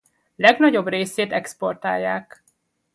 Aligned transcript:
Legnagyobb 0.35 0.87
részét 0.87 1.31
exportálják. 1.31 2.43